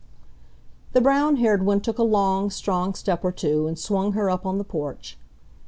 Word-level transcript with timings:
The 0.93 0.99
brown 0.99 1.35
haired 1.35 1.63
one 1.63 1.79
took 1.79 1.99
a 1.99 2.01
long, 2.03 2.49
strong 2.49 2.95
step 2.95 3.23
or 3.23 3.31
two 3.31 3.67
and 3.67 3.77
swung 3.77 4.13
her 4.13 4.31
up 4.31 4.47
on 4.47 4.57
the 4.57 4.63
porch. 4.63 5.15